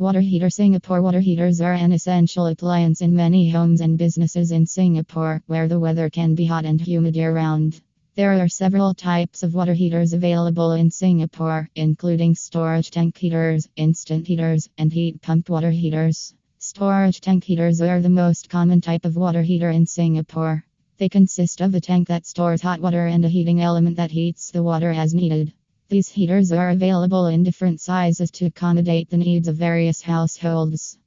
Water 0.00 0.20
heater 0.20 0.48
Singapore 0.48 1.02
water 1.02 1.18
heaters 1.18 1.60
are 1.60 1.72
an 1.72 1.90
essential 1.90 2.46
appliance 2.46 3.00
in 3.00 3.16
many 3.16 3.50
homes 3.50 3.80
and 3.80 3.98
businesses 3.98 4.52
in 4.52 4.64
Singapore, 4.64 5.42
where 5.48 5.66
the 5.66 5.80
weather 5.80 6.08
can 6.08 6.36
be 6.36 6.44
hot 6.44 6.64
and 6.64 6.80
humid 6.80 7.16
year 7.16 7.34
round. 7.34 7.80
There 8.14 8.40
are 8.40 8.46
several 8.46 8.94
types 8.94 9.42
of 9.42 9.54
water 9.54 9.74
heaters 9.74 10.12
available 10.12 10.70
in 10.74 10.88
Singapore, 10.92 11.68
including 11.74 12.36
storage 12.36 12.92
tank 12.92 13.18
heaters, 13.18 13.68
instant 13.74 14.28
heaters, 14.28 14.68
and 14.78 14.92
heat 14.92 15.20
pump 15.20 15.48
water 15.48 15.72
heaters. 15.72 16.32
Storage 16.60 17.20
tank 17.20 17.42
heaters 17.42 17.80
are 17.80 18.00
the 18.00 18.08
most 18.08 18.48
common 18.48 18.80
type 18.80 19.04
of 19.04 19.16
water 19.16 19.42
heater 19.42 19.70
in 19.70 19.84
Singapore. 19.84 20.64
They 20.98 21.08
consist 21.08 21.60
of 21.60 21.74
a 21.74 21.80
tank 21.80 22.06
that 22.06 22.24
stores 22.24 22.62
hot 22.62 22.80
water 22.80 23.06
and 23.06 23.24
a 23.24 23.28
heating 23.28 23.60
element 23.60 23.96
that 23.96 24.12
heats 24.12 24.52
the 24.52 24.62
water 24.62 24.92
as 24.92 25.12
needed. 25.12 25.52
These 25.90 26.10
heaters 26.10 26.52
are 26.52 26.68
available 26.68 27.28
in 27.28 27.42
different 27.42 27.80
sizes 27.80 28.30
to 28.32 28.44
accommodate 28.44 29.08
the 29.08 29.16
needs 29.16 29.48
of 29.48 29.56
various 29.56 30.02
households. 30.02 30.94